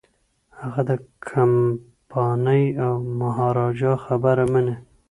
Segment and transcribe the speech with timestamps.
[0.59, 0.91] هغه د
[1.29, 4.75] کمپانۍ او مهاراجا خبره مني.